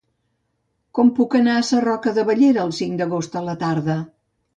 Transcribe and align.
Com 0.99 1.09
puc 1.19 1.35
anar 1.39 1.57
a 1.57 1.65
Sarroca 1.67 2.13
de 2.15 2.23
Bellera 2.29 2.63
el 2.69 2.73
cinc 2.79 2.97
d'agost 3.03 3.37
a 3.43 3.45
la 3.51 3.55
tarda? 3.65 3.99